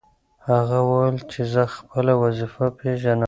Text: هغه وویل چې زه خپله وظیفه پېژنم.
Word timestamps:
هغه 0.49 0.77
وویل 0.89 1.17
چې 1.31 1.41
زه 1.53 1.63
خپله 1.77 2.13
وظیفه 2.23 2.65
پېژنم. 2.79 3.19